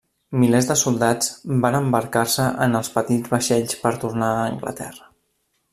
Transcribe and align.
Milers 0.43 0.69
de 0.69 0.77
soldats 0.83 1.27
van 1.65 1.77
embarcar-se 1.81 2.47
en 2.67 2.81
els 2.81 2.91
petits 2.97 3.35
vaixells 3.35 3.79
per 3.85 3.95
tornar 4.07 4.31
a 4.39 4.49
Anglaterra. 4.55 5.11